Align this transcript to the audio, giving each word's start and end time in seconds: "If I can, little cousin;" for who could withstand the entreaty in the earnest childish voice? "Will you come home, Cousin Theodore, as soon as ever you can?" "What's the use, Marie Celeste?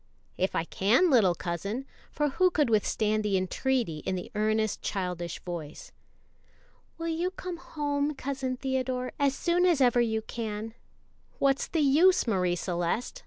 "If 0.35 0.55
I 0.55 0.63
can, 0.63 1.11
little 1.11 1.35
cousin;" 1.35 1.85
for 2.11 2.29
who 2.29 2.49
could 2.49 2.71
withstand 2.71 3.21
the 3.23 3.37
entreaty 3.37 3.99
in 3.99 4.15
the 4.15 4.31
earnest 4.33 4.81
childish 4.81 5.39
voice? 5.41 5.91
"Will 6.97 7.07
you 7.07 7.29
come 7.29 7.57
home, 7.57 8.15
Cousin 8.15 8.57
Theodore, 8.57 9.11
as 9.19 9.35
soon 9.35 9.63
as 9.63 9.79
ever 9.79 10.01
you 10.01 10.23
can?" 10.23 10.73
"What's 11.37 11.67
the 11.67 11.81
use, 11.81 12.25
Marie 12.25 12.55
Celeste? 12.55 13.19